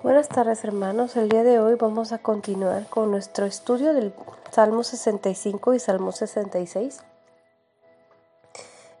[0.00, 4.14] Buenas tardes hermanos, el día de hoy vamos a continuar con nuestro estudio del
[4.52, 7.00] Salmo 65 y Salmo 66.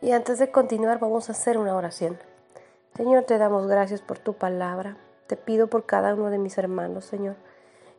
[0.02, 2.18] Y antes de continuar vamos a hacer una oración.
[2.96, 4.96] Señor, te damos gracias por tu palabra.
[5.28, 7.36] Te pido por cada uno de mis hermanos, Señor,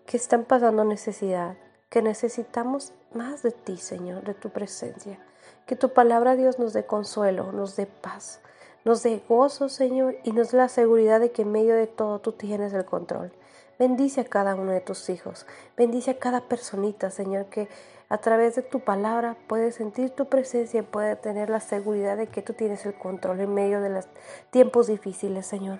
[0.05, 1.55] que están pasando necesidad,
[1.89, 5.19] que necesitamos más de ti, Señor, de tu presencia.
[5.65, 8.41] Que tu palabra, Dios, nos dé consuelo, nos dé paz
[8.85, 12.19] nos dé gozo, Señor, y nos dé la seguridad de que en medio de todo
[12.19, 13.31] tú tienes el control.
[13.77, 15.45] Bendice a cada uno de tus hijos.
[15.77, 17.69] Bendice a cada personita, Señor, que
[18.09, 22.27] a través de tu palabra puede sentir tu presencia y puede tener la seguridad de
[22.27, 24.07] que tú tienes el control en medio de los
[24.51, 25.79] tiempos difíciles, Señor.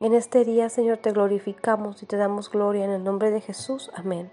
[0.00, 3.90] En este día, Señor, te glorificamos y te damos gloria en el nombre de Jesús.
[3.94, 4.30] Amén.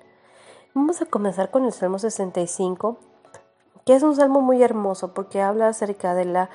[0.74, 2.98] Vamos a comenzar con el Salmo 65
[3.86, 6.50] que es un salmo muy hermoso porque habla acerca de la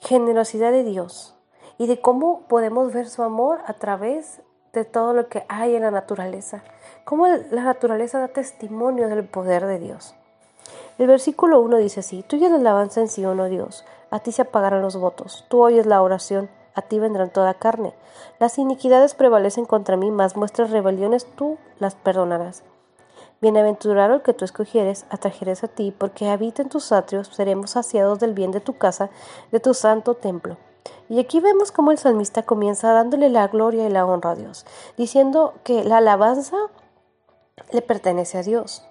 [0.00, 1.34] generosidad de Dios
[1.78, 4.40] y de cómo podemos ver su amor a través
[4.72, 6.62] de todo lo que hay en la naturaleza,
[7.04, 10.14] cómo la naturaleza da testimonio del poder de Dios.
[10.98, 14.42] El versículo 1 dice así, tuya la alabanza en Sion, oh Dios, a ti se
[14.42, 17.94] apagarán los votos, tú oyes la oración, a ti vendrán toda carne.
[18.38, 22.62] Las iniquidades prevalecen contra mí, mas muestras rebeliones tú las perdonarás.
[23.42, 28.20] Bienaventurado el que tú escogieres, atrajeres a ti, porque habita en tus atrios, seremos saciados
[28.20, 29.10] del bien de tu casa,
[29.50, 30.58] de tu santo templo.
[31.08, 34.64] Y aquí vemos cómo el salmista comienza dándole la gloria y la honra a Dios,
[34.96, 36.56] diciendo que la alabanza
[37.72, 38.86] le pertenece a Dios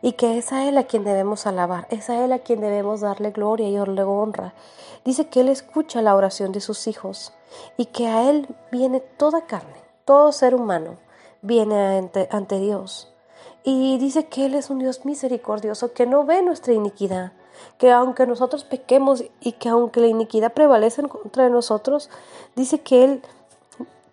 [0.00, 3.00] y que es a Él a quien debemos alabar, es a Él a quien debemos
[3.00, 4.54] darle gloria y honra.
[5.04, 7.32] Dice que Él escucha la oración de sus hijos
[7.76, 10.98] y que a Él viene toda carne, todo ser humano
[11.42, 13.12] viene ante Dios
[13.70, 17.32] y dice que Él es un Dios misericordioso, que no ve nuestra iniquidad,
[17.76, 22.08] que aunque nosotros pequemos y que aunque la iniquidad prevalece contra nosotros,
[22.56, 23.22] dice que Él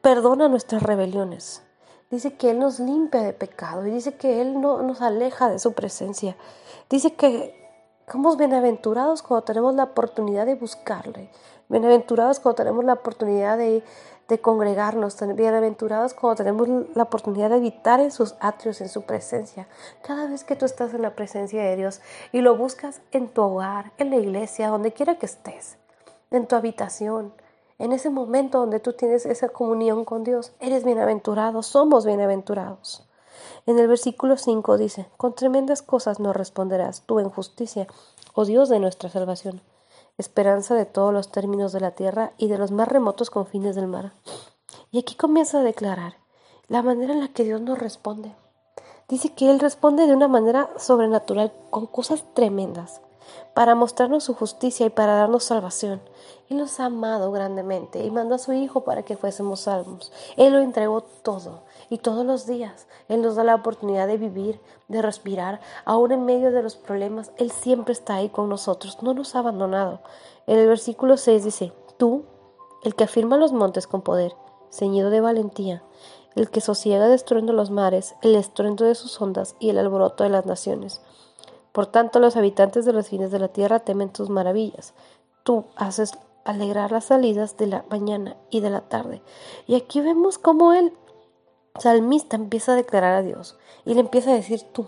[0.01, 1.63] perdona nuestras rebeliones.
[2.11, 5.57] Dice que Él nos limpia de pecado y dice que Él no nos aleja de
[5.57, 6.35] su presencia.
[6.89, 7.55] Dice que
[8.11, 11.29] somos bienaventurados cuando tenemos la oportunidad de buscarle.
[11.69, 13.85] Bienaventurados cuando tenemos la oportunidad de
[14.27, 19.67] de congregarnos, bienaventurados cuando tenemos la oportunidad de habitar en sus atrios, en su presencia.
[20.01, 23.43] Cada vez que tú estás en la presencia de Dios y lo buscas en tu
[23.43, 25.77] hogar, en la iglesia, donde quiera que estés,
[26.31, 27.33] en tu habitación,
[27.77, 33.07] en ese momento donde tú tienes esa comunión con Dios, eres bienaventurado, somos bienaventurados.
[33.67, 37.85] En el versículo 5 dice, con tremendas cosas nos responderás tú en justicia,
[38.33, 39.61] oh Dios de nuestra salvación
[40.17, 43.87] esperanza de todos los términos de la tierra y de los más remotos confines del
[43.87, 44.13] mar.
[44.91, 46.15] Y aquí comienza a declarar
[46.67, 48.33] la manera en la que Dios nos responde.
[49.07, 53.01] Dice que Él responde de una manera sobrenatural, con cosas tremendas,
[53.53, 56.01] para mostrarnos su justicia y para darnos salvación.
[56.49, 60.11] Él nos ha amado grandemente y mandó a su Hijo para que fuésemos salvos.
[60.37, 64.59] Él lo entregó todo y todos los días Él nos da la oportunidad de vivir,
[64.87, 67.31] de respirar, aún en medio de los problemas.
[67.37, 70.01] Él siempre está ahí con nosotros, no nos ha abandonado.
[70.47, 72.23] En el versículo 6 dice, tú,
[72.83, 74.35] el que afirma los montes con poder,
[74.71, 75.83] ceñido de valentía,
[76.35, 80.29] el que sosiega destruyendo los mares, el estruendo de sus ondas y el alboroto de
[80.29, 81.01] las naciones.
[81.75, 84.93] Por tanto, los habitantes de los fines de la tierra temen tus maravillas.
[85.43, 89.21] Tú haces alegrar las salidas de la mañana y de la tarde.
[89.67, 90.93] Y aquí vemos cómo Él
[91.77, 94.87] salmista empieza a declarar a Dios y le empieza a decir tú,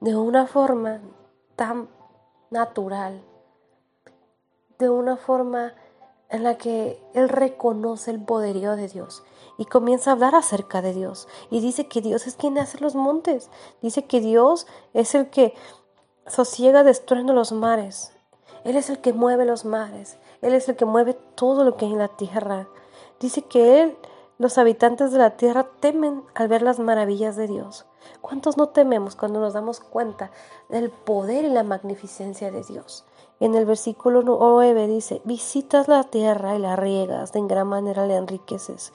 [0.00, 1.02] de una forma
[1.54, 1.90] tan
[2.48, 3.20] natural,
[4.78, 5.74] de una forma
[6.30, 9.22] en la que él reconoce el poderío de Dios
[9.56, 11.26] y comienza a hablar acerca de Dios.
[11.50, 13.50] Y dice que Dios es quien hace los montes,
[13.82, 15.54] dice que Dios es el que
[16.26, 18.12] sosiega destruyendo los mares,
[18.64, 21.86] Él es el que mueve los mares, Él es el que mueve todo lo que
[21.86, 22.68] hay en la tierra,
[23.18, 23.96] dice que Él
[24.38, 27.86] los habitantes de la tierra temen al ver las maravillas de Dios.
[28.20, 30.30] ¿Cuántos no tememos cuando nos damos cuenta
[30.68, 33.04] del poder y la magnificencia de Dios?
[33.40, 38.16] En el versículo 9 dice, visitas la tierra y la riegas, de gran manera le
[38.16, 38.92] enriqueces,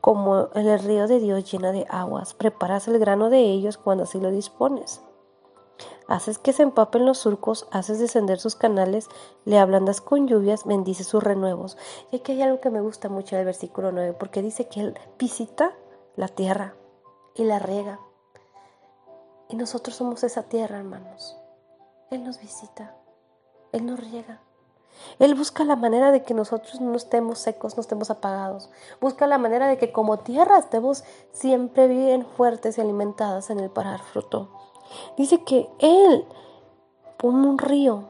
[0.00, 4.18] como el río de Dios llena de aguas, preparas el grano de ellos cuando así
[4.18, 5.00] lo dispones.
[6.08, 9.08] Haces que se empapen los surcos, haces descender sus canales,
[9.44, 11.78] le ablandas con lluvias, bendices sus renuevos.
[12.10, 14.80] Y aquí hay algo que me gusta mucho en el versículo 9, porque dice que
[14.80, 15.72] Él visita
[16.16, 16.74] la tierra
[17.34, 18.00] y la riega.
[19.48, 21.38] Y nosotros somos esa tierra, hermanos.
[22.10, 22.96] Él nos visita,
[23.74, 24.40] Él nos riega.
[25.18, 28.70] Él busca la manera de que nosotros no estemos secos, no estemos apagados.
[29.00, 33.70] Busca la manera de que como tierra estemos siempre bien fuertes y alimentadas en el
[33.70, 34.48] parar fruto.
[35.16, 36.24] Dice que Él
[37.16, 38.04] pone un río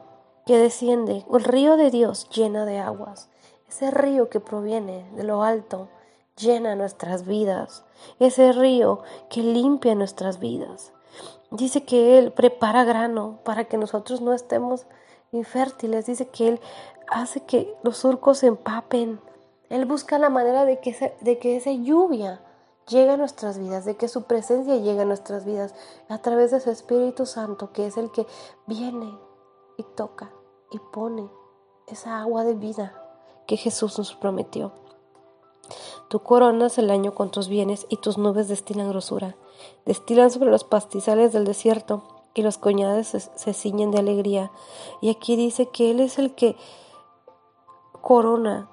[0.45, 3.29] que desciende, el río de Dios llena de aguas.
[3.67, 5.89] Ese río que proviene de lo alto,
[6.37, 7.83] llena nuestras vidas,
[8.19, 10.93] ese río que limpia nuestras vidas.
[11.49, 14.85] Dice que Él prepara grano para que nosotros no estemos
[15.31, 16.05] infértiles.
[16.05, 16.59] Dice que Él
[17.09, 19.19] hace que los surcos se empapen.
[19.69, 22.41] Él busca la manera de que, de que esa lluvia
[22.87, 25.73] llegue a nuestras vidas, de que su presencia llegue a nuestras vidas
[26.07, 28.27] a través de su Espíritu Santo, que es el que
[28.67, 29.17] viene
[29.77, 30.31] y toca
[30.71, 31.29] y pone
[31.87, 33.01] esa agua de vida
[33.47, 34.71] que Jesús nos prometió.
[36.09, 39.35] Tú coronas el año con tus bienes y tus nubes destilan grosura.
[39.85, 44.51] Destilan sobre los pastizales del desierto y los coñades se, ciñen de alegría.
[45.01, 46.57] Y aquí dice que Él es el que
[48.01, 48.69] corona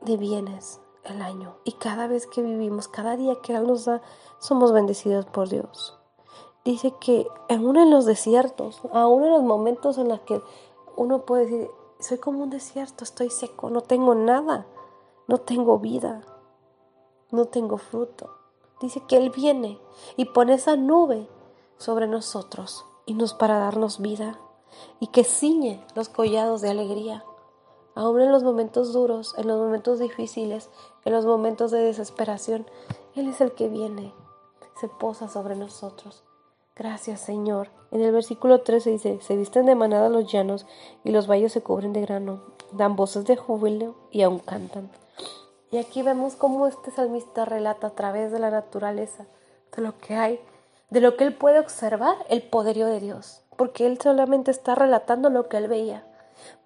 [0.00, 1.56] de bienes el año.
[1.64, 4.00] Y cada vez que vivimos, cada día que Él nos da,
[4.38, 5.98] somos bendecidos por Dios.
[6.64, 10.40] Dice que aún en los desiertos, aún en los momentos en los que
[10.96, 14.66] uno puede decir, soy como un desierto, estoy seco, no tengo nada,
[15.26, 16.22] no tengo vida,
[17.32, 18.30] no tengo fruto.
[18.80, 19.80] Dice que Él viene
[20.16, 21.28] y pone esa nube
[21.80, 24.38] sobre nosotros y nos para darnos vida
[25.00, 27.24] y que ciñe los collados de alegría.
[27.94, 30.68] Aún en los momentos duros, en los momentos difíciles,
[31.04, 32.66] en los momentos de desesperación,
[33.16, 34.12] Él es el que viene,
[34.78, 36.22] se posa sobre nosotros.
[36.76, 37.70] Gracias, Señor.
[37.90, 40.66] En el versículo 13 dice, se visten de manada los llanos
[41.02, 42.42] y los valles se cubren de grano,
[42.72, 44.90] dan voces de júbilo y aún cantan.
[45.70, 49.26] Y aquí vemos cómo este salmista relata a través de la naturaleza,
[49.74, 50.40] de lo que hay,
[50.90, 55.30] de lo que él puede observar el poderío de Dios, porque él solamente está relatando
[55.30, 56.04] lo que él veía.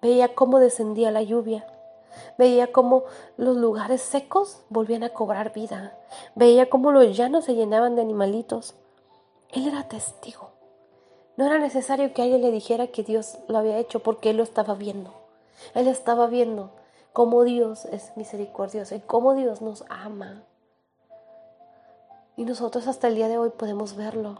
[0.01, 1.67] Veía cómo descendía la lluvia,
[2.37, 3.03] veía cómo
[3.37, 5.97] los lugares secos volvían a cobrar vida,
[6.33, 8.75] veía cómo los llanos se llenaban de animalitos.
[9.49, 10.51] Él era testigo.
[11.37, 14.43] No era necesario que alguien le dijera que Dios lo había hecho porque él lo
[14.43, 15.13] estaba viendo.
[15.73, 16.71] Él estaba viendo
[17.13, 20.43] cómo Dios es misericordioso y cómo Dios nos ama.
[22.37, 24.39] Y nosotros hasta el día de hoy podemos verlo.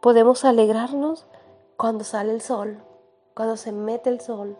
[0.00, 1.26] Podemos alegrarnos
[1.76, 2.82] cuando sale el sol,
[3.34, 4.56] cuando se mete el sol,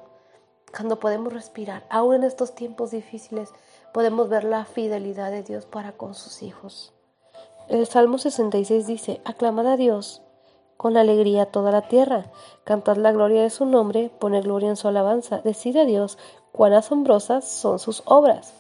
[0.71, 1.87] cuando podemos respirar.
[1.89, 3.51] Aún en estos tiempos difíciles
[3.95, 6.93] podemos ver la fidelidad de Dios para con sus hijos.
[7.69, 10.23] El Salmo 66 dice, aclamad a Dios
[10.77, 12.33] con alegría toda la tierra,
[12.65, 16.17] cantad la gloria de su nombre, poned gloria en su alabanza, decid a Dios
[16.53, 18.55] cuán asombrosas son sus obras.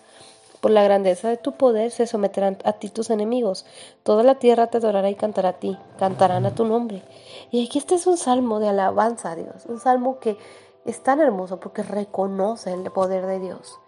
[0.60, 3.64] Por la grandeza de tu poder se someterán a ti tus enemigos.
[4.02, 7.02] Toda la tierra te adorará y cantará a ti, cantarán a tu nombre.
[7.50, 10.36] Y aquí este es un salmo de alabanza a Dios, un salmo que
[10.84, 13.78] es tan hermoso porque reconoce el poder de Dios.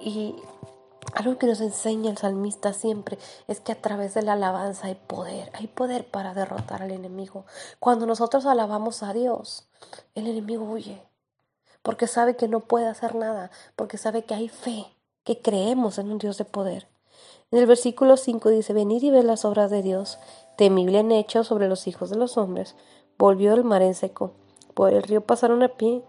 [0.00, 0.36] Y
[1.14, 4.94] algo que nos enseña el salmista siempre es que a través de la alabanza hay
[4.94, 7.46] poder, hay poder para derrotar al enemigo.
[7.80, 9.68] Cuando nosotros alabamos a Dios,
[10.14, 11.02] el enemigo huye
[11.82, 14.84] porque sabe que no puede hacer nada, porque sabe que hay fe,
[15.28, 16.88] que creemos en un Dios de poder.
[17.50, 20.18] En el versículo 5 dice, venid y ved las obras de Dios,
[20.56, 22.76] temible en hecho sobre los hijos de los hombres.
[23.18, 24.32] Volvió el mar en seco,
[24.72, 26.02] por el río pasaron a pie,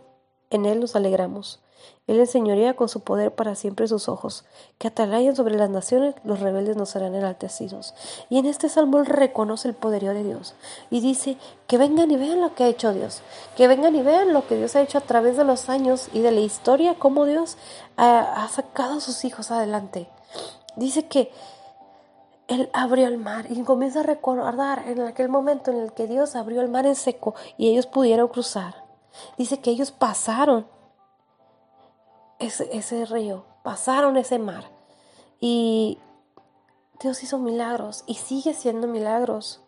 [0.51, 1.59] en él nos alegramos.
[2.07, 4.45] Él enseñorea con su poder para siempre sus ojos,
[4.77, 7.93] que atalayan sobre las naciones, los rebeldes no serán enaltecidos.
[8.29, 10.55] Y en este salmo reconoce el poderío de Dios
[10.89, 11.37] y dice
[11.67, 13.21] que vengan y vean lo que ha hecho Dios,
[13.55, 16.21] que vengan y vean lo que Dios ha hecho a través de los años y
[16.21, 17.57] de la historia, cómo Dios
[17.97, 20.09] ha, ha sacado a sus hijos adelante.
[20.75, 21.31] Dice que
[22.49, 26.35] él abrió el mar y comienza a recordar en aquel momento en el que Dios
[26.35, 28.83] abrió el mar en seco y ellos pudieron cruzar.
[29.37, 30.65] Dice que ellos pasaron
[32.39, 34.65] ese, río, pasaron ese mar.
[35.39, 35.99] Y
[37.01, 39.61] Dios hizo milagros y sigue siendo milagros.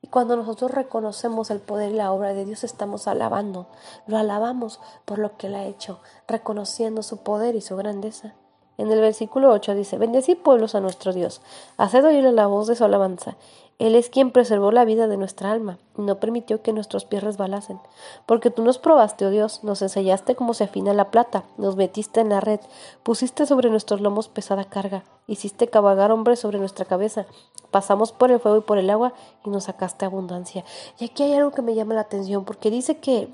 [0.00, 3.68] Y cuando nosotros reconocemos el poder y la obra de Dios, estamos alabando.
[4.06, 8.34] Lo alabamos por lo que Él ha hecho, reconociendo su poder y su grandeza.
[8.76, 11.40] En el versículo 8 dice, Bendecid pueblos a nuestro Dios,
[11.76, 13.36] haced oír la voz de su alabanza.
[13.78, 17.24] Él es quien preservó la vida de nuestra alma y no permitió que nuestros pies
[17.24, 17.80] resbalasen.
[18.24, 22.20] Porque tú nos probaste, oh Dios, nos enseñaste cómo se afina la plata, nos metiste
[22.20, 22.60] en la red,
[23.02, 27.26] pusiste sobre nuestros lomos pesada carga, hiciste cabalgar hombres sobre nuestra cabeza,
[27.72, 29.12] pasamos por el fuego y por el agua
[29.44, 30.64] y nos sacaste abundancia.
[30.98, 33.28] Y aquí hay algo que me llama la atención, porque dice que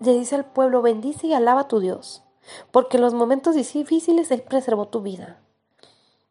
[0.00, 2.22] le dice al pueblo, bendice y alaba a tu Dios
[2.70, 5.38] porque en los momentos difíciles Él preservó tu vida.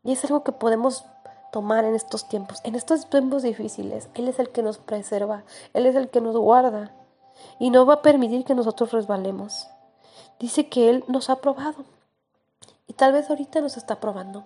[0.03, 1.05] Y es algo que podemos
[1.51, 2.59] tomar en estos tiempos.
[2.63, 5.43] En estos tiempos difíciles, Él es el que nos preserva,
[5.73, 6.91] Él es el que nos guarda
[7.59, 9.67] y no va a permitir que nosotros resbalemos.
[10.39, 11.85] Dice que Él nos ha probado
[12.87, 14.45] y tal vez ahorita nos está probando.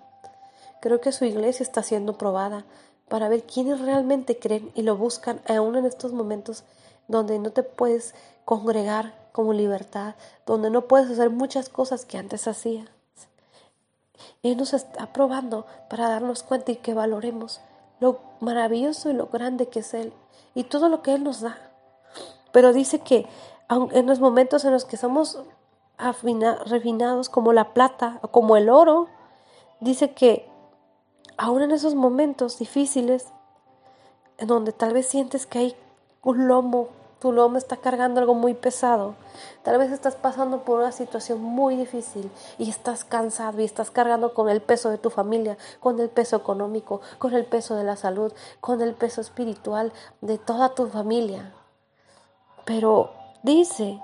[0.82, 2.66] Creo que su iglesia está siendo probada
[3.12, 6.64] para ver quiénes realmente creen y lo buscan aún en estos momentos
[7.10, 8.16] donde no te puedes
[8.46, 10.16] congregar como libertad,
[10.46, 12.88] donde no puedes hacer muchas cosas que antes hacías.
[14.44, 17.60] Él nos está probando para darnos cuenta y que valoremos
[18.00, 20.14] lo maravilloso y lo grande que es Él
[20.56, 21.58] y todo lo que Él nos da.
[22.54, 23.28] Pero dice que
[23.70, 25.38] en los momentos en los que somos
[25.98, 29.10] refinados como la plata o como el oro,
[29.82, 30.51] dice que
[31.42, 33.26] aún en esos momentos difíciles,
[34.38, 35.76] en donde tal vez sientes que hay
[36.22, 39.16] un lomo, tu lomo está cargando algo muy pesado,
[39.64, 42.30] tal vez estás pasando por una situación muy difícil
[42.60, 46.36] y estás cansado y estás cargando con el peso de tu familia, con el peso
[46.36, 51.56] económico, con el peso de la salud, con el peso espiritual de toda tu familia.
[52.66, 54.00] Pero dice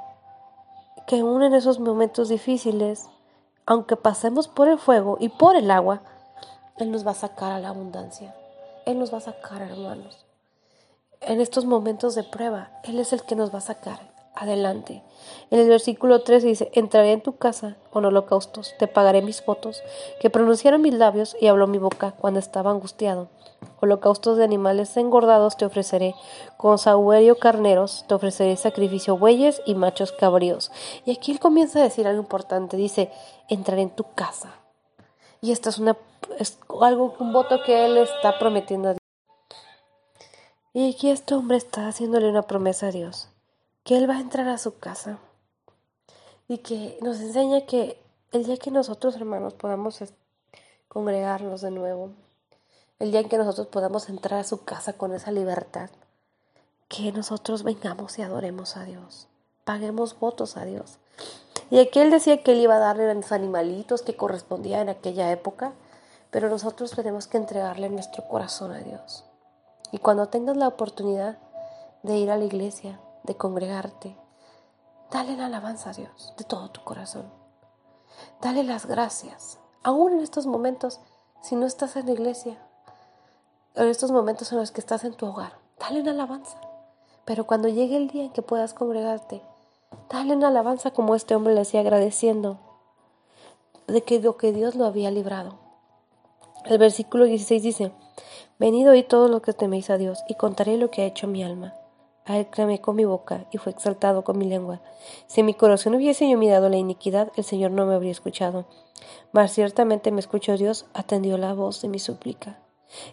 [1.05, 3.07] que aún en esos momentos difíciles,
[3.67, 6.01] aunque pasemos por el fuego y por el agua,
[6.77, 8.35] Él nos va a sacar a la abundancia.
[8.85, 10.25] Él nos va a sacar, hermanos.
[11.21, 13.99] En estos momentos de prueba, Él es el que nos va a sacar
[14.35, 15.03] adelante.
[15.49, 19.81] En el versículo 3 dice, entraré en tu casa con holocaustos, te pagaré mis votos,
[20.19, 23.29] que pronunciaron mis labios y habló mi boca cuando estaba angustiado.
[23.81, 26.13] Holocaustos de animales engordados te ofreceré,
[26.57, 30.71] con sahuerio carneros te ofreceré sacrificio bueyes y machos cabríos.
[31.05, 33.11] Y aquí él comienza a decir algo importante, dice,
[33.49, 34.53] entraré en tu casa.
[35.41, 35.97] Y esto es, una,
[36.39, 39.01] es algo, un voto que él está prometiendo a Dios.
[40.73, 43.29] Y aquí este hombre está haciéndole una promesa a Dios
[43.87, 45.17] que Él va a entrar a su casa
[46.49, 47.97] y que nos enseña que
[48.33, 50.03] el día que nosotros, hermanos, podamos
[50.89, 52.11] congregarnos de nuevo,
[52.99, 55.89] el día en que nosotros podamos entrar a su casa con esa libertad,
[56.89, 59.29] que nosotros vengamos y adoremos a Dios,
[59.63, 60.97] paguemos votos a Dios.
[61.71, 64.89] Y aquí él decía que él iba a darle a los animalitos que correspondían en
[64.89, 65.71] aquella época,
[66.31, 69.25] pero nosotros tenemos que entregarle nuestro corazón a Dios.
[69.91, 71.37] Y cuando tengas la oportunidad
[72.03, 74.15] de ir a la iglesia, de congregarte,
[75.11, 77.25] dale la alabanza a Dios de todo tu corazón.
[78.41, 79.59] Dale las gracias.
[79.83, 80.99] Aún en estos momentos,
[81.41, 82.57] si no estás en la iglesia,
[83.75, 86.59] en estos momentos en los que estás en tu hogar, dale una alabanza.
[87.25, 89.41] Pero cuando llegue el día en que puedas congregarte,
[90.09, 92.57] dale una alabanza como este hombre le hacía agradeciendo
[93.87, 95.66] de que lo que Dios lo había librado.
[96.69, 97.91] El versículo 16 dice,
[98.59, 101.41] Venid hoy todo lo que teméis a Dios y contaré lo que ha hecho mi
[101.41, 101.75] alma.
[102.25, 104.81] A él clamé con mi boca y fue exaltado con mi lengua.
[105.27, 108.65] Si mi corazón hubiese yo mirado la iniquidad, el Señor no me habría escuchado.
[109.31, 112.59] Mas ciertamente me escuchó Dios, atendió la voz de mi súplica.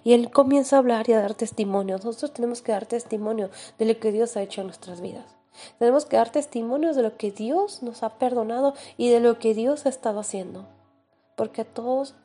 [0.02, 1.98] Y él comienza a hablar y a dar testimonio.
[1.98, 5.36] Nosotros tenemos que dar testimonio de lo que Dios ha hecho en nuestras vidas.
[5.78, 9.54] Tenemos que dar testimonio de lo que Dios nos ha perdonado y de lo que
[9.54, 10.66] Dios ha estado haciendo.
[11.36, 12.16] Porque todos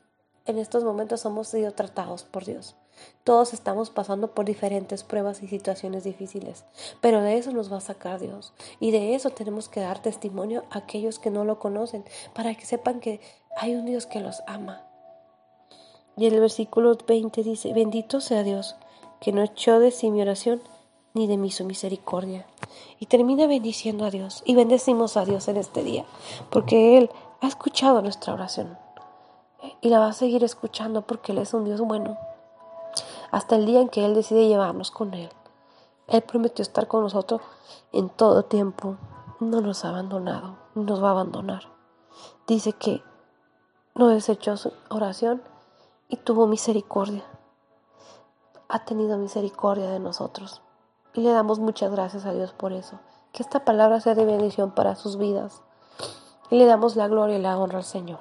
[0.46, 2.76] en estos momentos hemos sido tratados por Dios.
[3.24, 6.64] Todos estamos pasando por diferentes pruebas y situaciones difíciles,
[7.00, 8.52] pero de eso nos va a sacar Dios.
[8.78, 12.04] Y de eso tenemos que dar testimonio a aquellos que no lo conocen,
[12.34, 13.20] para que sepan que
[13.56, 14.84] hay un Dios que los ama.
[16.16, 18.76] Y el versículo 20 dice, bendito sea Dios,
[19.20, 20.62] que no echó de sí mi oración,
[21.14, 22.46] ni de mí su misericordia.
[22.98, 24.42] Y termina bendiciendo a Dios.
[24.44, 26.04] Y bendecimos a Dios en este día,
[26.50, 28.78] porque Él ha escuchado nuestra oración.
[29.80, 32.16] Y la va a seguir escuchando porque Él es un Dios bueno
[33.30, 35.30] hasta el día en que Él decide llevarnos con Él.
[36.08, 37.40] Él prometió estar con nosotros
[37.92, 38.96] en todo tiempo.
[39.38, 41.62] No nos ha abandonado, nos va a abandonar.
[42.46, 43.02] Dice que
[43.94, 45.42] no desechó su oración
[46.08, 47.24] y tuvo misericordia.
[48.68, 50.62] Ha tenido misericordia de nosotros.
[51.14, 52.98] Y le damos muchas gracias a Dios por eso.
[53.32, 55.62] Que esta palabra sea de bendición para sus vidas.
[56.50, 58.20] Y le damos la gloria y la honra al Señor.